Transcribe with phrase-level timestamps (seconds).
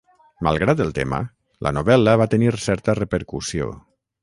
[0.45, 1.19] Malgrat el tema,
[1.67, 3.71] la novel·la va tenir certa repercussió.